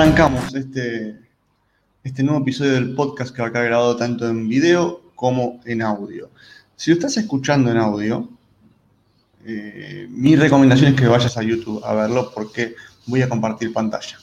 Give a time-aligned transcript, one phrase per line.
[0.00, 1.14] Arrancamos este,
[2.02, 5.82] este nuevo episodio del podcast que va a quedar grabado tanto en video como en
[5.82, 6.30] audio.
[6.74, 8.26] Si lo estás escuchando en audio,
[9.44, 12.76] eh, mi recomendación es que vayas a YouTube a verlo porque
[13.08, 14.16] voy a compartir pantalla.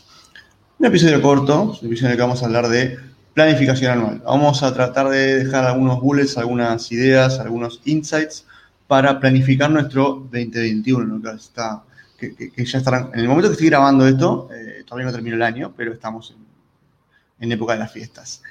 [0.79, 2.97] Un episodio corto, un episodio en el que vamos a hablar de
[3.35, 4.23] planificación anual.
[4.25, 8.47] Vamos a tratar de dejar algunos bullets, algunas ideas, algunos insights
[8.87, 11.83] para planificar nuestro 2021, que, está,
[12.17, 13.11] que, ya estarán.
[13.13, 16.35] En el momento que estoy grabando esto, eh, todavía no termino el año, pero estamos
[17.39, 18.41] en, época de las fiestas.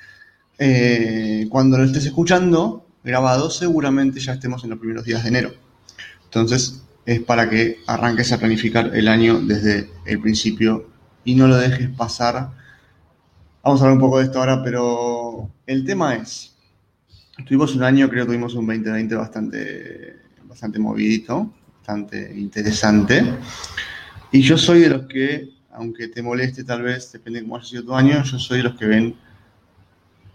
[0.59, 5.55] Eh, cuando lo estés escuchando grabado, seguramente ya estemos en los primeros días de enero.
[6.25, 10.89] Entonces, es para que arranques a planificar el año desde el principio
[11.25, 12.51] y no lo dejes pasar.
[13.63, 16.57] Vamos a hablar un poco de esto ahora, pero el tema es,
[17.47, 21.53] tuvimos un año, creo que tuvimos un 2020 bastante, bastante movidito,
[21.87, 23.23] bastante interesante.
[24.33, 27.65] Y yo soy de los que, aunque te moleste tal vez, depende de cómo haya
[27.65, 29.15] sido tu año, yo soy de los que ven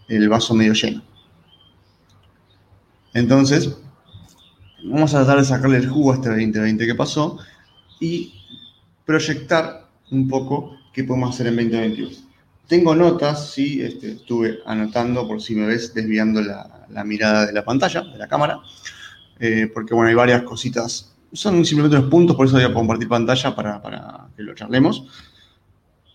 [0.08, 1.02] el vaso medio lleno.
[3.12, 3.76] Entonces,
[4.82, 7.38] vamos a tratar de sacarle el jugo a este 2020 que pasó
[8.00, 8.32] y
[9.04, 12.16] proyectar un poco qué podemos hacer en 2021.
[12.66, 17.62] Tengo notas, sí, este, estuve anotando por si me ves desviando la, mirada de la
[17.62, 18.58] pantalla, de la cámara,
[19.38, 23.08] eh, porque bueno, hay varias cositas, son simplemente los puntos, por eso voy a compartir
[23.08, 25.06] pantalla para, para que lo charlemos.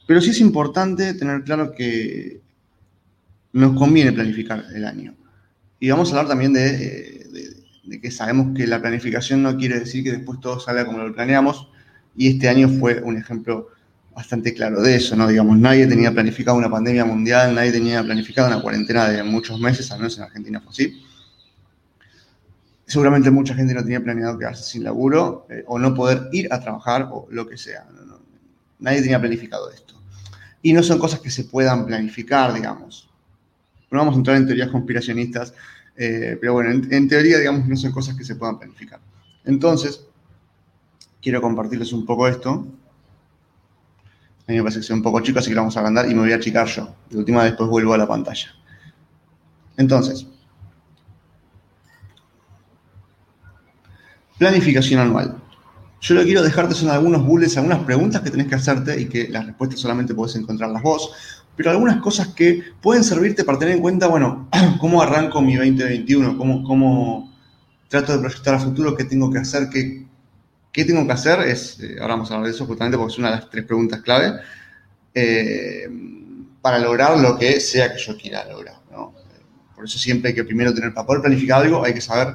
[0.06, 2.42] Pero sí es importante tener claro que
[3.54, 5.16] nos conviene planificar el año.
[5.80, 7.28] Y vamos a hablar también de,
[7.84, 11.14] de que sabemos que la planificación no quiere decir que después todo salga como lo
[11.14, 11.70] planeamos,
[12.16, 13.70] y este año fue un ejemplo
[14.16, 15.28] bastante claro de eso, ¿no?
[15.28, 19.92] Digamos, nadie tenía planificado una pandemia mundial, nadie tenía planificado una cuarentena de muchos meses,
[19.92, 21.04] al menos en Argentina fue así.
[22.88, 26.60] Seguramente mucha gente no tenía planeado quedarse sin laburo eh, o no poder ir a
[26.60, 27.86] trabajar o lo que sea.
[28.80, 29.94] nadie tenía planificado esto.
[30.64, 33.10] Y no son cosas que se puedan planificar, digamos.
[33.92, 35.54] No vamos a entrar en teorías conspiracionistas
[35.98, 39.00] eh, pero bueno, en, teoría, digamos, no son cosas que se puedan planificar.
[39.44, 40.06] Entonces,
[41.22, 42.68] quiero compartirles un poco esto.
[44.48, 46.10] A mí me parece que soy un poco chico, así que lo vamos a agrandar
[46.10, 46.96] y me voy a achicar yo.
[47.10, 48.48] De última, después vuelvo a la pantalla.
[49.76, 50.28] Entonces,
[54.38, 55.38] planificación anual.
[56.00, 59.28] Yo lo quiero dejarte son algunos bullets, algunas preguntas que tenés que hacerte y que
[59.30, 61.12] las respuestas solamente podés encontrarlas vos
[61.58, 64.48] pero algunas cosas que pueden servirte para tener en cuenta, bueno,
[64.80, 67.36] cómo arranco mi 2021, cómo, cómo
[67.90, 70.06] trato de proyectar a futuro, qué tengo que hacer, qué,
[70.72, 73.20] qué tengo que hacer, es, eh, ahora vamos a hablar de eso justamente porque es
[73.20, 74.40] una de las tres preguntas clave,
[75.16, 75.90] eh,
[76.62, 78.78] para lograr lo que sea que yo quiera lograr.
[79.76, 82.34] Por eso siempre hay que primero tener, para poder planificar algo, hay que saber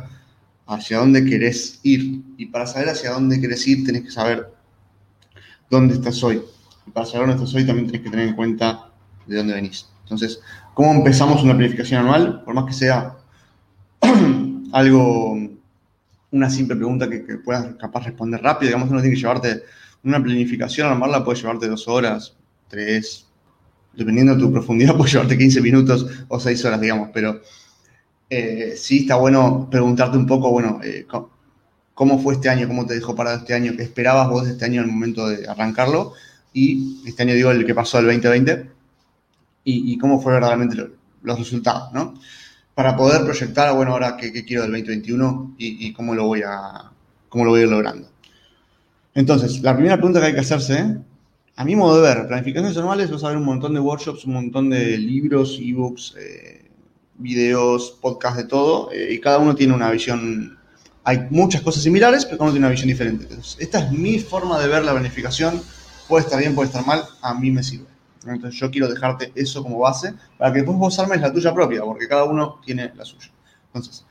[0.66, 2.22] hacia dónde querés ir.
[2.36, 4.52] Y para saber hacia dónde querés ir, tenés que saber
[5.70, 6.42] dónde estás hoy.
[6.86, 8.90] Y para saber dónde estás hoy, también tenés que tener en cuenta
[9.26, 9.88] de dónde venís.
[10.02, 10.40] Entonces,
[10.74, 12.42] ¿cómo empezamos una planificación anual?
[12.44, 13.16] Por más que sea
[14.72, 15.38] algo,
[16.30, 19.62] una simple pregunta que, puedas capaz responder rápido, digamos, uno tiene que llevarte
[20.04, 22.34] una planificación, armarla puede llevarte dos horas,
[22.68, 23.26] tres,
[23.94, 27.40] dependiendo de tu profundidad, puede llevarte 15 minutos o seis horas, digamos, pero
[28.34, 31.06] eh, sí está bueno preguntarte un poco, bueno, eh,
[31.92, 32.66] ¿cómo fue este año?
[32.66, 33.74] ¿Cómo te dejó parado este año?
[33.76, 36.14] ¿Qué esperabas vos de este año el momento de arrancarlo?
[36.54, 38.70] Y este año digo el que pasó el 2020
[39.64, 40.76] y, cómo fueron verdaderamente
[41.22, 42.14] los resultados, ¿no?
[42.74, 46.90] Para poder proyectar, bueno, ahora qué, quiero del 2021 y, cómo, lo voy a,
[47.28, 48.08] cómo lo voy a ir logrando.
[49.14, 50.96] Entonces, la primera pregunta que hay que hacerse,
[51.54, 54.32] a mi modo de ver, planificaciones anuales, vas a ver un montón de workshops, un
[54.32, 56.61] montón de libros, ebooks, eh,
[57.16, 60.58] videos, podcasts, de todo, eh, y cada uno tiene una visión,
[61.04, 63.24] hay muchas cosas similares, pero cada uno tiene una visión diferente.
[63.24, 65.62] Entonces, esta es mi forma de ver la planificación,
[66.08, 67.92] puede estar bien, puede estar mal, a mí me sirve.
[68.26, 71.82] Entonces yo quiero dejarte eso como base para que después vos armes la tuya propia,
[71.82, 73.30] porque cada uno tiene la suya.
[73.66, 74.04] Entonces,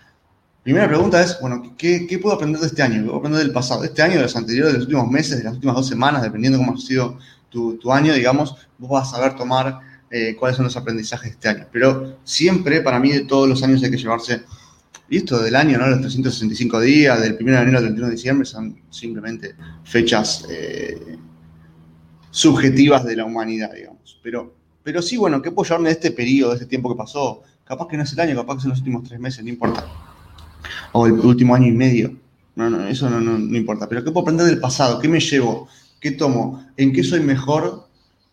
[0.64, 2.96] primera pregunta es, bueno, ¿qué, puedo aprender de este año?
[2.96, 3.84] ¿Qué puedo aprender del pasado?
[3.84, 6.58] Este año, de los anteriores, de los últimos meses, de las últimas dos semanas, dependiendo
[6.60, 7.18] cómo ha sido
[7.50, 9.80] tu, año, digamos, vos vas a saber tomar
[10.12, 11.68] eh, cuáles son los aprendizajes de este año.
[11.72, 14.42] Pero siempre, para mí, de todos los años hay que llevarse,
[15.10, 15.88] y esto del año, ¿no?
[15.88, 21.18] Los 365 días, del 1 de enero al 31 de diciembre, son simplemente fechas eh,
[22.30, 24.20] subjetivas de la humanidad, digamos.
[24.24, 24.54] Pero,
[24.84, 27.44] pero sí, bueno, ¿qué puedo llevarme de este periodo, de este tiempo que pasó?
[27.66, 29.86] Capaz que no es el año, capaz que son los últimos tres meses, no importa.
[30.92, 32.18] O el último año y medio.
[32.56, 33.88] No, no, eso no, no, importa.
[33.88, 35.00] Pero ¿qué puedo aprender del pasado?
[35.00, 35.68] ¿Qué me llevo?
[36.00, 36.66] ¿Qué tomo?
[36.76, 37.88] ¿En qué soy mejor?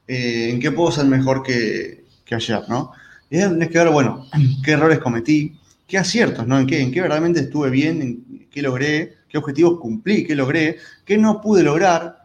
[0.08, 2.62] Eh, ¿En qué puedo ser mejor que, ayer?
[2.68, 2.92] ¿no?
[3.30, 4.26] Y es que ver, bueno,
[4.64, 5.56] qué errores cometí,
[5.86, 6.58] qué aciertos, ¿no?
[6.58, 10.78] ¿En qué, en qué verdaderamente estuve bien, en qué logré, qué objetivos cumplí, qué logré,
[11.04, 12.18] qué no pude lograr,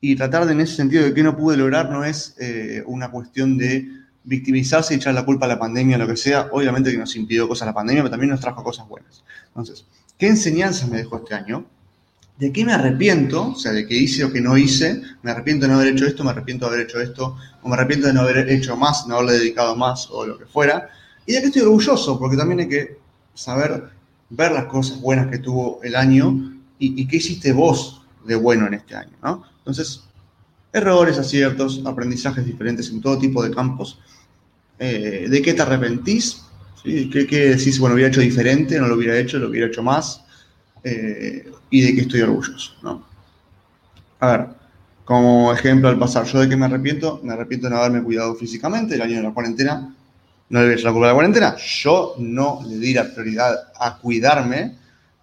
[0.00, 3.10] y tratar de en ese sentido de que no pude lograr no es eh, una
[3.10, 3.88] cuestión de
[4.24, 6.48] victimizarse y echar la culpa a la pandemia o lo que sea.
[6.52, 9.24] Obviamente que nos impidió cosas la pandemia, pero también nos trajo cosas buenas.
[9.48, 9.86] Entonces,
[10.16, 11.66] ¿qué enseñanzas me dejó este año?
[12.38, 13.48] ¿De qué me arrepiento?
[13.48, 15.02] O sea, de qué hice o qué no hice.
[15.22, 17.74] Me arrepiento de no haber hecho esto, me arrepiento de haber hecho esto, o me
[17.74, 20.88] arrepiento de no haber hecho más, no haberle dedicado más o lo que fuera.
[21.26, 22.98] Y de qué estoy orgulloso, porque también hay que
[23.34, 23.90] saber
[24.30, 28.74] ver las cosas buenas que tuvo el año y, qué hiciste vos de bueno en
[28.74, 29.42] este año, ¿no?
[29.58, 30.04] Entonces,
[30.72, 33.98] errores, aciertos, aprendizajes diferentes en todo tipo de campos.
[34.78, 36.42] Eh, ¿De qué te arrepentís?
[36.84, 37.10] ¿Sí?
[37.10, 40.22] ¿Qué, ¿Qué, decís, bueno, hubiera hecho diferente, no lo hubiera hecho, lo hubiera hecho más?
[40.84, 43.04] Eh, y de qué estoy orgulloso, ¿no?
[44.20, 44.46] A ver,
[45.04, 47.20] como ejemplo al pasar, ¿yo de qué me arrepiento?
[47.22, 49.94] Me arrepiento de no haberme cuidado físicamente el año de la cuarentena.
[50.50, 51.56] No le voy a la culpa de la cuarentena.
[51.56, 54.76] Yo no le di la prioridad a cuidarme.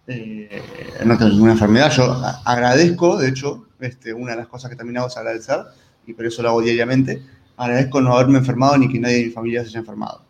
[0.08, 0.62] Eh,
[1.04, 1.92] no tengo ninguna enfermedad.
[1.92, 5.60] Yo agradezco, de hecho, este, una de las cosas que también hago es agradecer,
[6.08, 7.22] y por eso lo hago diariamente.
[7.58, 10.22] Agradezco no haberme enfermado ni que nadie de mi familia se haya enfermado.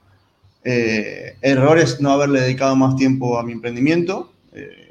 [0.64, 4.34] Eh, errores no haberle dedicado más tiempo a mi emprendimiento.
[4.54, 4.85] Eh,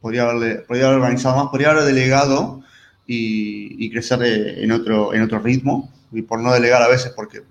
[0.00, 2.62] podría, haberle, podría haber organizado más, podría haber delegado
[3.06, 5.90] y, crecer eh, en otro, en otro ritmo.
[6.12, 7.42] Y por no delegar a veces, porque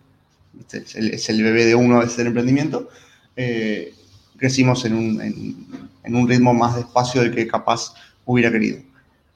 [0.72, 2.90] es el, bebé de uno, es el emprendimiento,
[3.36, 3.94] eh,
[4.38, 5.22] crecimos en un,
[6.04, 7.94] en, un, ritmo más despacio del que capaz
[8.26, 8.80] hubiera querido.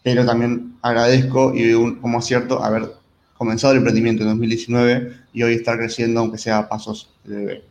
[0.03, 2.91] Pero también agradezco y como acierto haber
[3.37, 7.63] comenzado el emprendimiento en 2019 y hoy estar creciendo, aunque sea a pasos de bebé.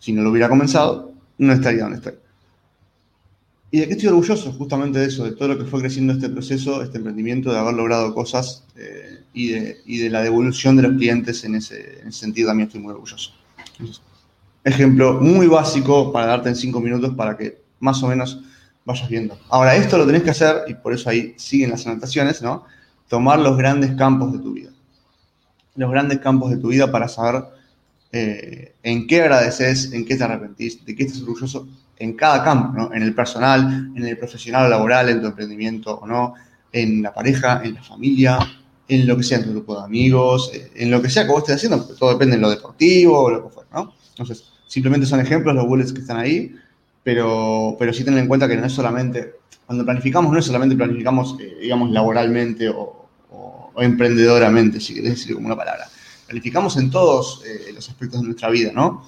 [0.00, 2.25] Si no lo hubiera comenzado, no estaría donde estoy.
[3.70, 4.52] ¿Y de qué estoy orgulloso?
[4.52, 7.74] Justamente de eso, de todo lo que fue creciendo este proceso, este emprendimiento, de haber
[7.74, 9.48] logrado cosas eh, y,
[9.98, 13.32] de, la devolución de los clientes en ese, en ese sentido también estoy muy orgulloso.
[14.62, 18.40] Ejemplo muy básico para darte en cinco minutos para que más o menos
[18.84, 19.38] vayas viendo.
[19.48, 22.64] Ahora, esto lo tenés que hacer, y por eso ahí siguen las anotaciones, ¿no?
[23.08, 24.70] Tomar los grandes campos de tu vida.
[25.74, 27.44] Los grandes campos de tu vida para saber
[28.18, 31.68] eh, en qué agradeces, en qué te arrepentís, de qué estás orgulloso
[31.98, 32.94] en cada campo, ¿no?
[32.94, 36.34] En el personal, en el profesional laboral, en tu emprendimiento o no,
[36.72, 38.38] en la pareja, en la familia,
[38.88, 41.32] en lo que sea en tu grupo de amigos, eh, en lo que sea que
[41.32, 43.92] vos estés haciendo, todo depende en lo deportivo o lo que fuera, ¿no?
[44.10, 46.54] Entonces, simplemente son ejemplos los bullets que están ahí,
[47.02, 49.34] pero, pero sí tener en cuenta que no es solamente,
[49.66, 55.34] cuando planificamos, no es solamente planificamos, eh, digamos, laboralmente o, o, emprendedoramente, si querés decir
[55.34, 55.86] como una palabra.
[56.26, 59.04] Planificamos en todos eh, los aspectos de nuestra vida, ¿no?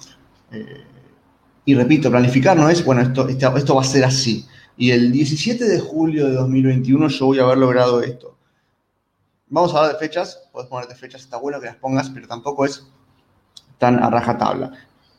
[1.65, 4.45] Y repito, planificar no es, bueno, esto, esto, esto va a ser así.
[4.75, 8.37] Y el 17 de julio de 2021 yo voy a haber logrado esto.
[9.49, 12.65] Vamos a hablar de fechas, puedes ponerte fechas, está bueno que las pongas, pero tampoco
[12.65, 12.87] es
[13.77, 14.71] tan a rajatabla.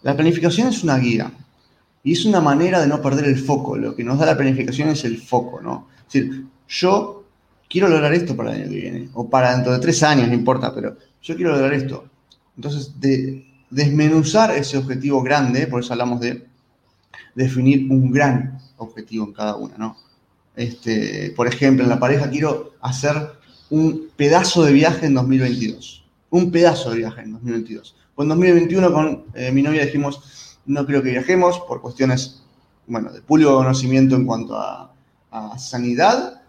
[0.02, 1.30] La planificación es una guía
[2.02, 3.76] y es una manera de no perder el foco.
[3.76, 5.88] Lo que nos da la planificación es el foco, ¿no?
[6.06, 7.24] Es decir, yo
[7.68, 10.34] quiero lograr esto para el año que viene, o para dentro de tres años, no
[10.34, 12.06] importa, pero yo quiero lograr esto.
[12.56, 16.46] Entonces, de, desmenuzar ese objetivo grande, por eso hablamos de
[17.34, 19.96] definir un gran objetivo en cada una, ¿no?
[20.56, 23.14] Este, por ejemplo, en la pareja quiero hacer
[23.70, 26.04] un pedazo de viaje en 2022.
[26.30, 27.96] Un pedazo de viaje en 2022.
[28.14, 32.42] Pues en 2021 con eh, mi novia dijimos, no creo que viajemos por cuestiones,
[32.86, 34.88] bueno, de público conocimiento en cuanto a,
[35.58, 36.42] sanidad.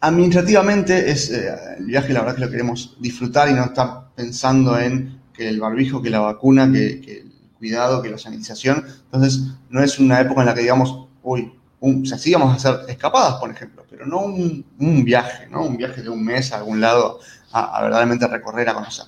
[0.00, 4.78] Administrativamente es eh, el viaje, la verdad que lo queremos disfrutar y no estar pensando
[4.78, 8.84] en que el barbijo, que la vacuna, que, el cuidado, que la sanitización.
[9.04, 12.52] Entonces, no es una época en la que digamos, uy, un, o sea, sí vamos
[12.52, 14.64] a hacer escapadas, por ejemplo, pero no un,
[15.04, 15.64] viaje, ¿no?
[15.64, 17.18] Un viaje de un mes a algún lado
[17.50, 19.06] a, verdaderamente recorrer, a conocer,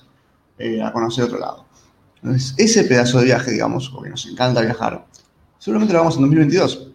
[0.57, 1.65] eh, a conocer otro lado.
[2.17, 5.05] Entonces, ese pedazo de viaje, digamos, porque nos encanta viajar,
[5.57, 6.91] seguramente lo vamos en 2022.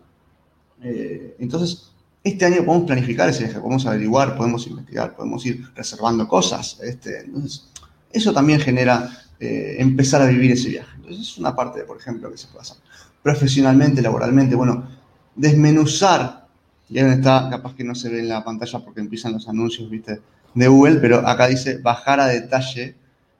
[0.82, 6.28] Eh, entonces, este año podemos planificar ese viaje, podemos averiguar, podemos investigar, podemos ir reservando
[6.28, 6.78] cosas.
[6.82, 7.69] Este, entonces,
[8.12, 10.90] eso también genera eh, empezar a vivir ese viaje.
[10.96, 12.76] Entonces es una parte, por ejemplo, que se puede hacer.
[13.22, 14.88] Profesionalmente, laboralmente, bueno,
[15.34, 16.46] desmenuzar,
[16.88, 19.88] y ahí está, capaz que no se ve en la pantalla porque empiezan los anuncios,
[19.88, 20.20] viste,
[20.54, 22.96] de Google, pero acá dice bajar a detalle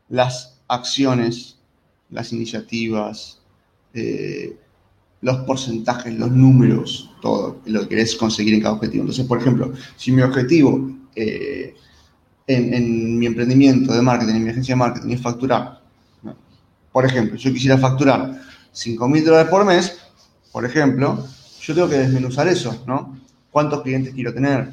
[0.09, 1.59] las acciones,
[2.11, 3.41] las iniciativas,
[3.95, 4.57] eh,
[5.21, 9.03] los porcentajes, los números, todo lo que querés conseguir en cada objetivo.
[9.03, 11.75] Entonces, por ejemplo, si mi objetivo eh,
[12.57, 15.81] en, mi emprendimiento de marketing, en mi agencia de marketing, es facturar.
[16.93, 18.41] Por ejemplo, yo quisiera facturar
[18.73, 19.99] 5 mil dólares por mes,
[20.53, 21.25] por ejemplo,
[21.61, 23.17] yo tengo que desmenuzar eso, ¿no?
[23.51, 24.71] ¿Cuántos clientes quiero tener?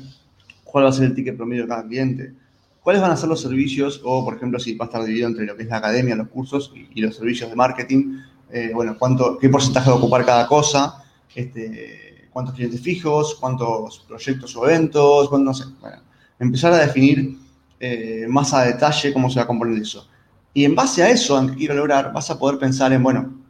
[0.64, 2.34] ¿Cuál va a ser el ticket promedio de cada cliente?
[2.82, 4.02] ¿Cuáles van a ser los servicios?
[4.04, 6.30] O, por ejemplo, si va a estar dividido entre lo que es la academia, los
[6.30, 8.20] cursos y, los servicios de marketing.
[8.52, 11.04] Eh, bueno, ¿cuánto, ¿qué porcentaje va a ocupar cada cosa?
[11.36, 13.36] Este, ¿Cuántos clientes fijos?
[13.36, 15.30] ¿Cuántos proyectos o eventos?
[15.30, 15.66] Bueno, no sé.
[15.82, 15.98] Bueno,
[16.40, 17.38] empezar a definir
[17.80, 20.08] eh, más a detalle cómo se va a componer eso.
[20.54, 23.42] Y en base a eso, aunque quiero lograr, vas a poder pensar en, bueno,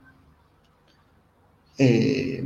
[1.78, 2.44] eh,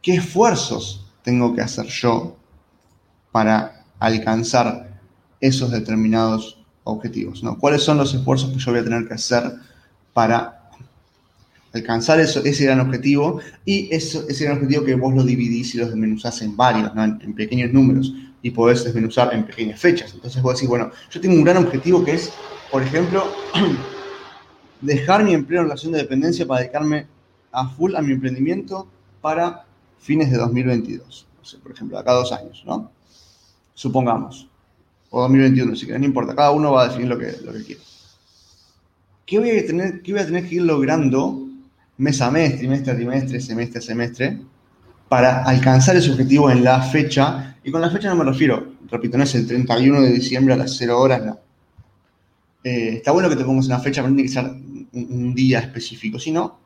[0.00, 2.36] ¿qué esfuerzos tengo que hacer yo
[3.32, 5.00] para alcanzar
[5.40, 7.42] esos determinados objetivos?
[7.42, 7.58] ¿no?
[7.58, 9.52] ¿Cuáles son los esfuerzos que yo voy a tener que hacer
[10.12, 10.70] para
[11.74, 15.78] alcanzar eso, ese gran objetivo y eso, ese gran objetivo que vos lo dividís y
[15.78, 18.14] lo desmenuzás en varios, en, pequeños números
[18.44, 20.12] y podés desmenuzar en pequeñas fechas.
[20.12, 22.30] Entonces vos decís, bueno, yo tengo un gran objetivo que es,
[22.70, 23.24] por ejemplo,
[24.82, 27.06] dejar mi empleo en relación de dependencia para dedicarme
[27.50, 28.86] a full a mi emprendimiento
[29.22, 29.64] para
[29.98, 31.26] fines de 2022.
[31.62, 32.90] por ejemplo, acá dos años, ¿no?
[33.72, 34.46] Supongamos.
[35.08, 36.36] O 2021, si querés, no importa.
[36.36, 37.80] Cada uno va a definir lo que, lo que quiere.
[39.24, 41.48] ¿Qué voy, a tener, ¿Qué voy a tener que ir logrando
[41.96, 44.38] mes a mes, trimestre a trimestre, semestre a semestre,
[45.08, 47.56] para alcanzar ese objetivo en la fecha.
[47.62, 50.56] Y con la fecha no me refiero, repito, no es el 31 de diciembre a
[50.56, 51.38] las 0 horas, no.
[52.62, 54.44] Eh, está bueno que te pongas una fecha, pero no tiene que ser
[54.92, 56.58] un, día específico, sino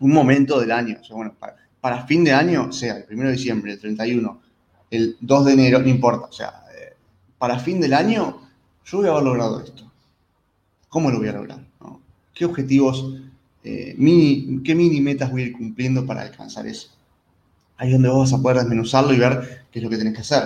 [0.00, 0.98] un momento del año.
[1.00, 1.34] O sea, bueno,
[1.80, 4.42] para, fin de año, sea el 1 de diciembre, el 31,
[4.90, 6.26] el 2 de enero, no importa.
[6.26, 6.94] O sea, eh,
[7.38, 8.40] para fin del año,
[8.84, 9.90] yo voy a haber logrado esto.
[10.88, 11.64] ¿Cómo lo voy a lograr?
[12.32, 13.04] ¿Qué objetivos
[13.64, 13.96] eh,
[14.62, 16.90] qué mini metas voy a ir cumpliendo para alcanzar eso.
[17.76, 20.14] Ahí es donde vos vas a poder desmenuzarlo y ver qué es lo que tenés
[20.14, 20.42] que hacer.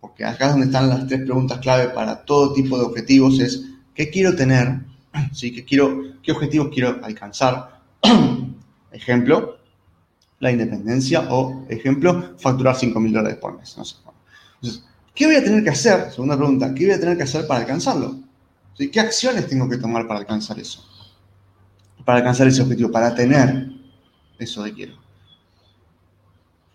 [0.00, 3.64] Porque acá es donde están las tres preguntas clave para todo tipo de objetivos, es
[3.94, 4.80] qué quiero tener,
[5.32, 5.52] ¿Sí?
[5.52, 7.80] ¿Qué, quiero, qué objetivos quiero alcanzar.
[8.92, 9.58] ejemplo,
[10.38, 13.70] la independencia o, ejemplo, facturar 5 mil dólares por mes.
[13.76, 14.84] Entonces,
[15.14, 16.10] ¿qué voy a tener que hacer?
[16.10, 18.16] Segunda pregunta, ¿qué voy a tener que hacer para alcanzarlo?
[18.76, 20.84] ¿Qué acciones tengo que tomar para alcanzar eso?
[22.06, 23.68] para alcanzar ese objetivo, para tener
[24.38, 25.05] eso que quiero.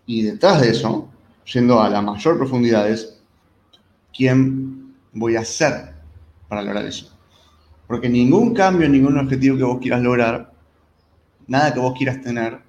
[0.06, 1.08] Y detrás de eso,
[1.52, 3.20] yendo a la mayor profundidad, es
[4.14, 5.94] quién voy a ser
[6.48, 7.16] para lograr eso.
[7.86, 10.52] Porque ningún cambio, ningún objetivo que vos quieras lograr,
[11.46, 12.60] nada que vos quieras tener,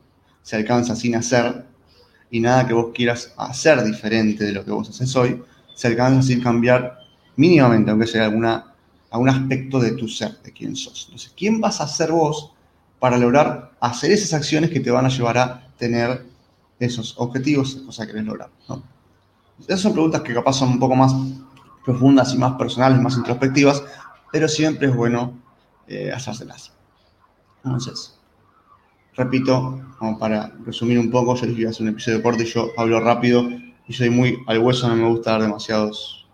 [0.41, 1.65] se alcanza sin hacer,
[2.29, 5.41] y nada que vos quieras hacer diferente de lo que vos haces hoy,
[5.75, 6.97] se alcanza sin cambiar
[7.35, 8.73] mínimamente, aunque sea alguna,
[9.11, 11.05] algún aspecto de tu ser, de quién sos.
[11.05, 12.51] Entonces, ¿quién vas a ser vos
[12.99, 16.25] para lograr hacer esas acciones que te van a llevar a tener
[16.85, 18.49] esos objetivos, esas cosas que querés lograr.
[19.67, 21.13] Esas son preguntas que capaz son un poco más
[21.85, 23.83] profundas y más personales, más introspectivas,
[24.31, 25.33] pero siempre es bueno
[25.87, 26.71] eh, hacérselas.
[27.63, 28.19] Entonces,
[29.15, 32.43] repito, como para resumir un poco, yo les voy a hacer un episodio de corte
[32.43, 33.47] y yo hablo rápido
[33.87, 36.25] y soy muy al hueso, no me gusta dar demasiados,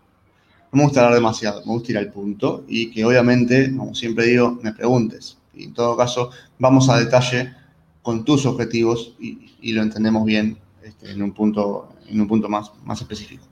[0.72, 4.26] no me gusta dar demasiado, me gusta ir al punto y que obviamente, como siempre
[4.26, 5.38] digo, me preguntes.
[5.54, 7.54] Y en todo caso, vamos a detalle
[8.02, 12.72] con tus objetivos y, lo entendemos bien este, en un punto, en un punto más,
[12.86, 13.44] más específico.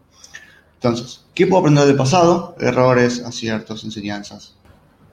[0.75, 2.55] Entonces, ¿qué puedo aprender del pasado?
[2.59, 4.55] Errores, aciertos, enseñanzas,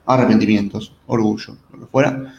[0.05, 2.33] arrepentimientos, orgullo, lo que fuera.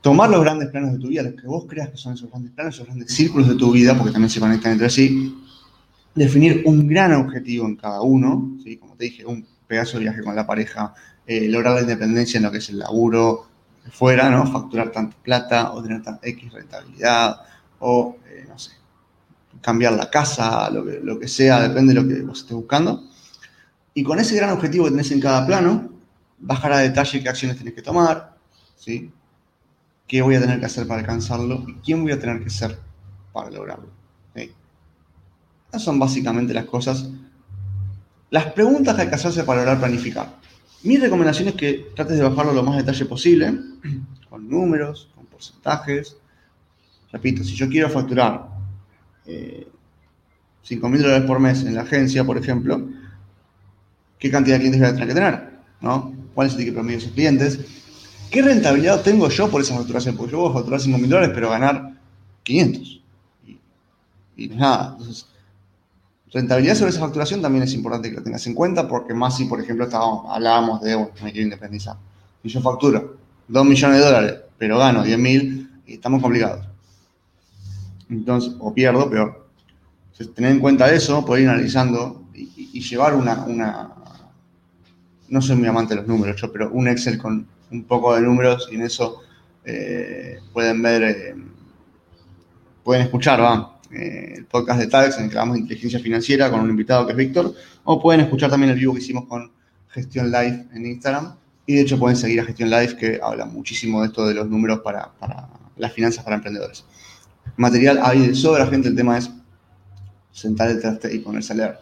[0.00, 2.52] Tomar los grandes planos de tu vida, los que vos creas que son esos grandes
[2.52, 5.36] planos, esos grandes círculos de tu vida, porque también se conectan entre sí.
[6.14, 8.76] Definir un gran objetivo en cada uno, ¿sí?
[8.76, 10.94] como te dije, un pedazo de viaje con la pareja,
[11.26, 13.51] eh, lograr la independencia en lo que es el laburo
[13.90, 14.46] fuera, ¿no?
[14.46, 17.40] Facturar tanta plata o tener tanta X rentabilidad
[17.80, 18.72] o, eh, no sé,
[19.60, 23.08] cambiar la casa, lo que, lo que sea, depende de lo que vos estés buscando.
[23.94, 25.90] Y con ese gran objetivo que tenés en cada plano,
[26.38, 28.36] bajar a detalle qué acciones tenés que tomar,
[28.76, 29.12] ¿sí?
[30.06, 31.64] ¿Qué voy a tener que hacer para alcanzarlo?
[31.66, 32.78] ¿Y quién voy a tener que ser
[33.32, 34.02] para lograrlo?
[35.72, 37.08] Esas son básicamente las cosas,
[38.28, 40.36] las preguntas que hay que hacerse para lograr planificar.
[40.84, 43.54] Mi recomendación es que trates de bajarlo lo más detalle posible,
[44.28, 46.16] con números, con porcentajes.
[47.12, 48.48] Repito, si yo quiero facturar
[49.26, 49.68] eh,
[50.62, 52.88] 5 mil dólares por mes en la agencia, por ejemplo,
[54.18, 55.50] ¿qué cantidad de clientes voy a tener que tener?
[55.80, 56.14] ¿no?
[56.34, 57.60] ¿Cuál es el ticket promedio de esos clientes?
[58.30, 60.16] ¿Qué rentabilidad tengo yo por esa facturación?
[60.16, 61.92] Porque yo voy a facturar 5 mil dólares, pero ganar
[62.42, 63.02] 500.
[63.46, 63.58] Y,
[64.36, 64.96] y nada.
[64.98, 65.26] Entonces,
[66.32, 69.44] Rentabilidad sobre esa facturación también es importante que lo tengas en cuenta porque más si,
[69.44, 71.96] por ejemplo, estábamos, hablábamos de, bueno, me quiero independizar.
[72.42, 73.16] Y yo facturo
[73.48, 76.66] 2 millones de dólares, pero gano 10 mil, estamos complicados.
[78.08, 79.46] Entonces, o pierdo, peor.
[80.12, 83.90] Entonces, tener en cuenta eso, poder ir analizando y, llevar una, una,
[85.28, 88.22] no soy muy amante de los números, yo, pero un Excel con un poco de
[88.22, 89.20] números y en eso
[89.64, 91.34] eh, pueden ver, eh,
[92.82, 96.50] pueden escuchar, va, eh, el podcast de TAGS en el que hablamos de inteligencia financiera
[96.50, 99.52] con un invitado que es Víctor, o pueden escuchar también el vivo que hicimos con
[99.88, 101.36] Gestión Live en Instagram.
[101.66, 104.48] Y de hecho pueden seguir a Gestión Live que habla muchísimo de esto de los
[104.48, 105.10] números para,
[105.76, 106.84] las finanzas para emprendedores.
[107.56, 108.88] Material hay de sobra, gente.
[108.88, 109.30] El tema es
[110.32, 111.78] sentar el traste y ponerse a leer.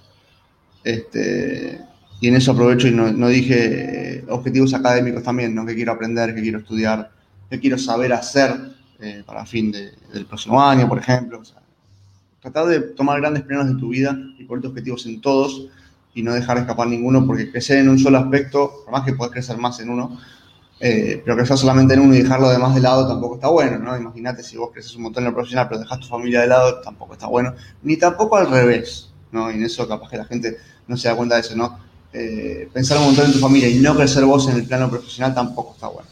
[0.83, 1.81] Este,
[2.21, 5.65] y en eso aprovecho y no, dije eh, objetivos académicos también, ¿no?
[5.65, 7.11] Que quiero aprender, que quiero estudiar,
[7.49, 8.55] que quiero saber hacer
[8.99, 11.41] eh, para fin del próximo año, por ejemplo.
[12.41, 15.69] Tratar de tomar grandes planos de tu vida y ponerte objetivos en todos
[16.15, 19.33] y no dejar escapar ninguno, porque crecer en un solo aspecto, por más que puedes
[19.33, 20.19] crecer más en uno,
[20.81, 23.97] eh, pero crecer solamente en uno y dejarlo demás de lado tampoco está bueno, ¿no?
[23.97, 26.81] Imagínate si vos creces un montón en lo profesional, pero dejas tu familia de lado,
[26.81, 29.51] tampoco está bueno, ni tampoco al revés, ¿no?
[29.51, 30.57] Y en eso capaz que la gente
[30.89, 31.79] no se da cuenta de eso, ¿no?
[32.13, 35.35] Eh, pensar un montón en tu familia y no crecer vos en el plano profesional
[35.35, 36.09] tampoco está bueno.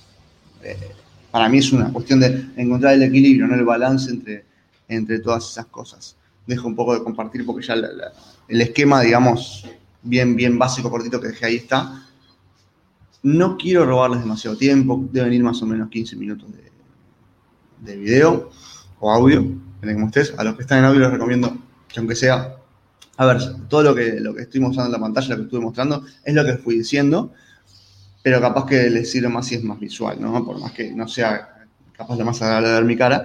[0.62, 0.92] Eh,
[1.30, 3.54] para mí es una cuestión de encontrar el equilibrio, ¿no?
[3.54, 4.44] el balance entre,
[4.88, 6.17] entre todas esas cosas.
[6.48, 9.64] Dejo un poco de compartir porque ya el esquema, digamos,
[10.02, 12.04] bien, bien básico, cortito que dejé ahí está.
[13.22, 16.72] No quiero robarles demasiado tiempo, deben ir más o menos 15 minutos de,
[17.88, 18.50] de video
[18.98, 19.44] o audio,
[19.80, 20.34] como estés.
[20.36, 22.58] A los que están en audio les recomiendo que aunque sea
[23.18, 23.38] a ver,
[23.68, 26.32] todo lo que, lo que estoy mostrando en la pantalla, lo que estuve mostrando, es
[26.32, 27.32] lo que fui diciendo,
[28.22, 30.44] pero capaz que les sirve más si es más visual, ¿no?
[30.44, 33.24] Por más que no sea capaz lo más agradable de mi cara,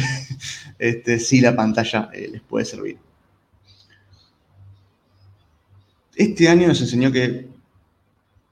[0.78, 2.98] este, sí la pantalla eh, les puede servir.
[6.14, 7.48] Este año nos enseñó que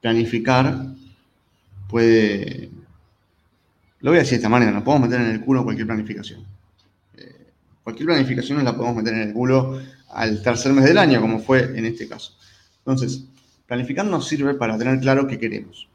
[0.01, 0.87] planificar
[1.87, 2.69] puede...
[3.99, 6.43] Lo voy a decir de esta manera, nos podemos meter en el culo cualquier planificación.
[7.17, 7.51] Eh,
[7.83, 9.79] cualquier planificación nos la podemos meter en el culo
[10.09, 12.35] al tercer mes del año, como fue en este caso.
[12.79, 13.25] Entonces,
[13.67, 15.87] planificar nos sirve para tener claro qué queremos.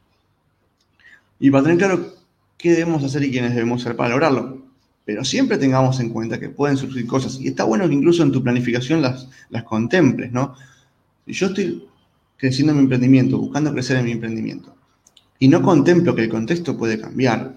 [1.40, 2.14] Y para tener claro
[2.56, 4.65] qué debemos hacer y quiénes debemos ser para lograrlo.
[5.06, 7.40] Pero siempre tengamos en cuenta que pueden surgir cosas.
[7.40, 10.54] Y está bueno que incluso en tu planificación las, las contemples, ¿no?
[11.24, 11.88] Si yo estoy
[12.36, 14.74] creciendo en mi emprendimiento, buscando crecer en mi emprendimiento,
[15.38, 17.54] y no contemplo que el contexto puede cambiar,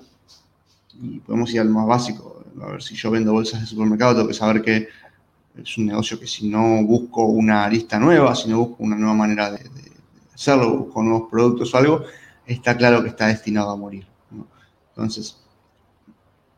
[1.02, 4.28] y podemos ir al más básico, a ver si yo vendo bolsas de supermercado, tengo
[4.28, 4.88] que saber que
[5.58, 9.16] es un negocio que si no busco una lista nueva, si no busco una nueva
[9.16, 9.60] manera de,
[10.34, 12.04] hacerlo, busco nuevos productos o algo,
[12.46, 14.06] está claro que está destinado a morir.
[14.90, 15.38] Entonces,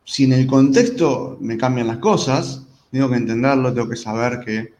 [0.03, 4.73] si en el contexto me cambian las cosas, tengo que entenderlo, tengo que saber que,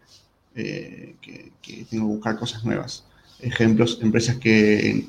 [0.55, 1.51] eh, que,
[1.89, 3.05] tengo que buscar cosas nuevas.
[3.39, 5.05] Ejemplos, empresas que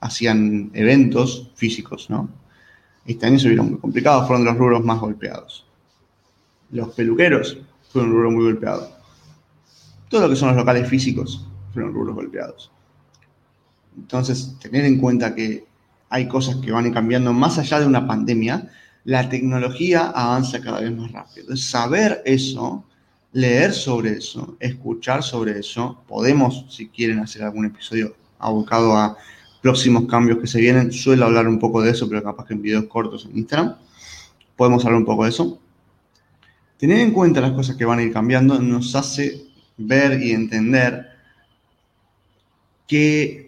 [0.00, 2.28] hacían eventos físicos, ¿no?
[3.06, 5.66] Este año se vieron muy complicados, fueron los rubros más golpeados.
[6.70, 7.58] Los peluqueros
[7.90, 8.90] fue un rubro muy golpeado.
[10.08, 12.70] Todo lo que son los locales físicos fueron rubros golpeados.
[13.96, 15.64] Entonces, tener en cuenta que
[16.08, 18.70] hay cosas que van cambiando más allá de una pandemia,
[19.04, 21.56] la tecnología avanza cada vez más rápido.
[21.56, 22.84] Saber eso,
[23.32, 29.16] leer sobre eso, escuchar sobre eso, podemos, si quieren, hacer algún episodio abocado a
[29.60, 30.92] próximos cambios que se vienen.
[30.92, 33.76] Suelo hablar un poco de eso, pero capaz que en videos cortos en Instagram.
[34.56, 35.58] Podemos hablar un poco de eso.
[36.78, 41.08] Tener en cuenta las cosas que van a ir cambiando nos hace ver y entender
[42.86, 43.43] qué,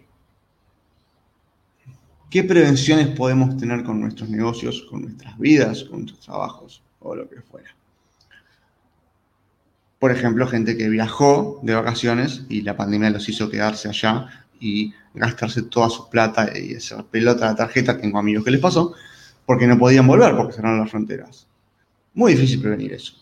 [2.31, 7.29] qué prevenciones podemos tener con nuestros negocios, con nuestras vidas, con nuestros trabajos o lo
[7.29, 7.75] que fuera.
[9.99, 14.93] Por ejemplo, gente que viajó de vacaciones y la pandemia los hizo quedarse allá y
[15.15, 17.99] gastarse toda su plata y hacer pelota la tarjeta.
[17.99, 18.95] Tengo amigos que les pasó
[19.47, 21.47] porque no podían volver porque cerraron las fronteras.
[22.13, 23.15] Muy difícil prevenir eso.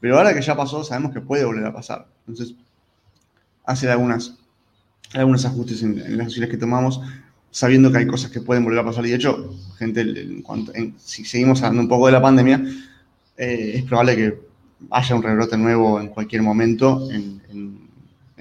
[0.00, 2.08] Pero ahora que ya pasó, sabemos que puede volver a pasar.
[2.26, 2.56] Entonces,
[3.64, 4.36] hacer algunas,
[5.14, 7.00] algunos ajustes en, las acciones que tomamos,
[7.52, 9.06] sabiendo que hay cosas que pueden volver a pasar.
[9.06, 12.64] Y de hecho, gente, en si seguimos hablando un poco de la pandemia,
[13.36, 14.38] eh, es probable que
[14.90, 17.40] haya un rebrote nuevo en cualquier momento, en,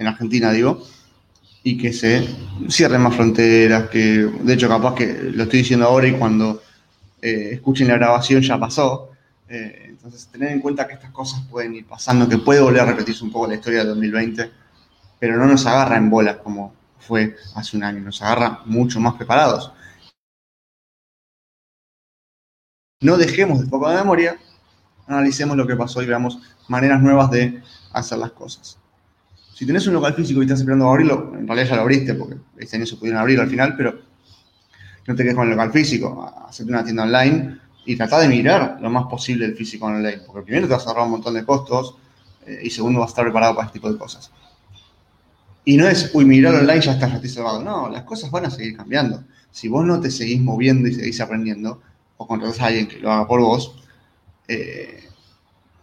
[0.08, 0.84] Argentina, digo,
[1.62, 2.28] y que se
[2.68, 6.60] cierren más fronteras, que de hecho capaz que lo estoy diciendo ahora y cuando
[7.22, 9.12] eh, escuchen la grabación ya pasó,
[9.48, 12.86] eh, entonces, tener en cuenta que estas cosas pueden ir pasando, que puede volver a
[12.86, 14.50] repetirse un poco la historia del 2020,
[15.20, 19.16] pero no nos agarra en bolas como fue hace un año, nos agarra mucho más
[19.16, 19.72] preparados.
[23.02, 24.38] No dejemos de poco de memoria,
[25.08, 27.62] analicemos lo que pasó y veamos maneras nuevas de
[27.94, 28.78] hacer las cosas.
[29.54, 32.14] Si tenés un local físico y estás esperando a abrirlo, en realidad ya lo abriste
[32.14, 34.00] porque este año se pudieron abrir al final, pero
[35.08, 38.78] no te quedes con el local físico, hacerte una tienda online y trata de mirar
[38.80, 41.44] lo más posible el físico online, porque primero te vas a ahorrar un montón de
[41.44, 41.96] costos
[42.46, 44.32] eh, y segundo vas a estar preparado para este tipo de cosas.
[45.64, 47.64] Y no es, uy, mirar online ya estás cerrado.
[47.64, 49.24] No, las cosas van a seguir cambiando.
[49.52, 51.82] Si vos no te seguís moviendo y seguís aprendiendo,
[52.18, 53.76] o contratás a alguien que lo haga por vos,
[54.48, 55.04] eh,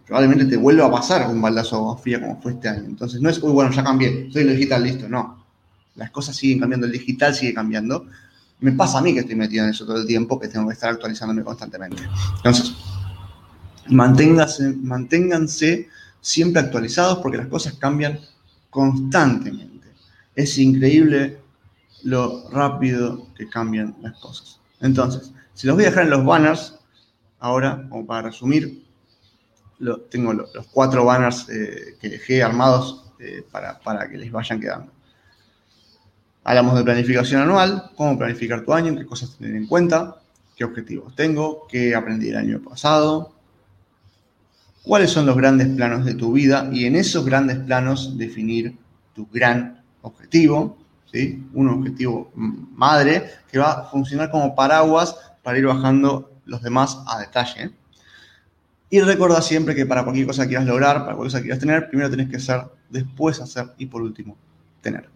[0.07, 2.85] probablemente te vuelva a pasar un baldazo fría como fue este año.
[2.87, 5.09] Entonces no es, uy, bueno, ya cambié, soy digital, listo.
[5.09, 5.45] No.
[5.95, 8.07] Las cosas siguen cambiando, el digital sigue cambiando
[8.61, 10.75] me pasa a mí que estoy metido en eso todo el tiempo, que tengo que
[10.75, 12.03] estar actualizándome constantemente.
[12.37, 12.75] Entonces,
[13.87, 15.89] manténganse, manténganse
[16.21, 18.19] siempre actualizados porque las cosas cambian
[18.71, 19.89] constantemente.
[20.35, 21.39] Es increíble
[22.05, 24.61] lo rápido que cambian las cosas.
[24.81, 26.79] Entonces, si los voy a dejar en los banners,
[27.41, 28.87] ahora, como para resumir,
[30.11, 34.93] tengo los cuatro banners eh, que dejé armados eh, para, para, que les vayan quedando.
[36.45, 40.17] Hablamos de planificación anual, cómo planificar tu año, qué cosas tener en cuenta,
[40.57, 43.35] qué objetivos tengo, qué aprendí el año pasado,
[44.83, 48.77] cuáles son los grandes planos de tu vida y en esos grandes planos definir
[49.15, 50.79] tu gran objetivo,
[51.13, 51.45] ¿sí?
[51.55, 57.21] un objetivo madre que va a funcionar como paraguas para ir bajando los demás a
[57.21, 57.71] detalle.
[58.91, 61.61] Y recuerda siempre que para cualquier cosa que quieras lograr, para cualquier cosa que quieras
[61.61, 64.37] tener, primero tenés que ser, después hacer y por último
[64.81, 65.09] tener.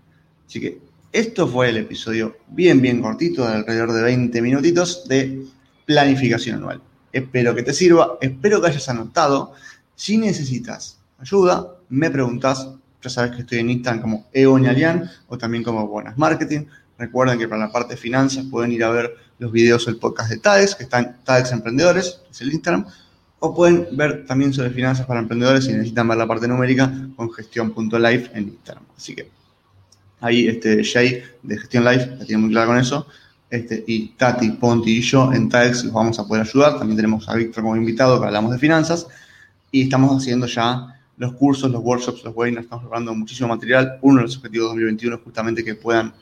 [0.46, 0.79] Así que
[1.12, 5.46] esto fue el episodio bien, bien cortito, de alrededor de 20 minutitos de
[5.87, 6.83] planificación anual.
[7.12, 9.53] Espero que te sirva, espero que hayas anotado.
[9.94, 12.68] Si necesitas ayuda, me preguntas.
[13.03, 16.66] Ya sabes que estoy en Instagram como eoñalian o también como Buenas Marketing.
[16.98, 19.96] Recuerden que para la parte de finanzas pueden ir a ver los videos o el
[19.96, 22.87] podcast de TADEX, que están TADEX Emprendedores, que es el Instagram,
[23.40, 27.31] o pueden ver también sobre finanzas para emprendedores si necesitan ver la parte numérica con
[27.33, 28.85] gestión.life en Instagram.
[28.96, 29.29] Así que
[30.20, 33.07] ahí este Jay de Gestión Life la tiene muy clara con eso.
[33.53, 36.79] Este, y Tati, Ponti y yo en TAEX los vamos a poder ayudar.
[36.79, 39.07] También tenemos a Víctor como invitado que hablamos de finanzas.
[39.71, 43.99] Y estamos haciendo ya los cursos, los workshops, los webinars, estamos preparando muchísimo material.
[44.01, 46.15] Uno de los objetivos de 2021 es justamente que puedan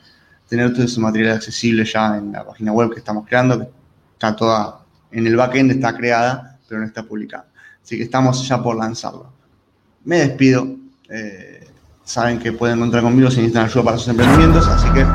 [0.49, 3.69] tener todo ese material accesible ya en la página web que estamos creando, que
[4.11, 7.47] está toda en el backend, está creada, pero no está publicada.
[7.81, 9.31] Así que estamos ya por lanzarlo.
[10.03, 10.67] Me despido.
[11.09, 11.65] Eh,
[12.03, 15.05] saben que pueden encontrar conmigo si necesitan ayuda para sus emprendimientos, así que